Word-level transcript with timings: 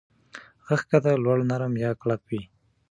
غږ 0.67 0.81
کښته، 0.89 1.11
لوړ، 1.23 1.37
نرم 1.49 1.73
یا 1.83 1.91
کلک 2.01 2.21
وي. 2.29 2.41